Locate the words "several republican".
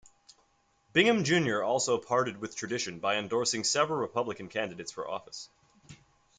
3.63-4.47